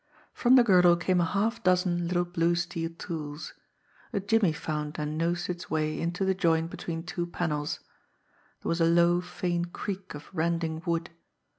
[0.33, 3.53] From the girdle came a half dozen little blue steel tools.
[4.11, 7.81] A jimmy found and nosed its way into the joint between two panels.
[8.63, 11.11] There was a low, faint creak of rending wood.